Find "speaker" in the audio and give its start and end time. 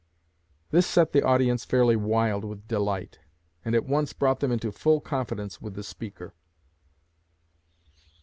5.83-6.33